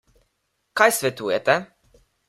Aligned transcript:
Kaj 0.81 0.89
svetujete? 0.97 1.61